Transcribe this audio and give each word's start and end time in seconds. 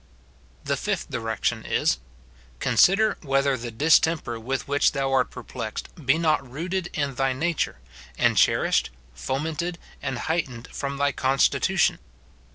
The 0.63 0.77
FIFTH 0.77 1.11
direction 1.11 1.63
is,— 1.63 1.99
Consider 2.69 3.19
whether 3.21 3.55
the 3.55 3.69
distemper 3.69 4.39
with 4.39 4.67
which 4.67 4.93
thou 4.93 5.11
art 5.13 5.29
perplexed 5.29 5.89
be 6.03 6.17
not 6.17 6.41
rooted 6.51 6.89
in 6.95 7.13
thy 7.13 7.33
nature, 7.33 7.77
and 8.17 8.35
cherished, 8.35 8.89
fomented, 9.13 9.77
and 10.01 10.17
heightened 10.17 10.69
from 10.71 10.97
thy 10.97 11.11
constitution. 11.11 11.99